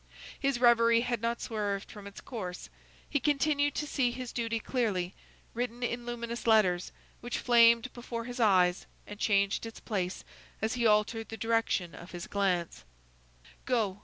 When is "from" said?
1.91-2.07